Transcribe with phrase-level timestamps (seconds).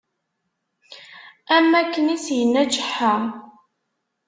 [1.55, 3.13] Am akken i s-yenna ğeḥḥa.